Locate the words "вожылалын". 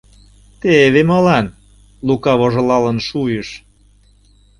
2.39-2.97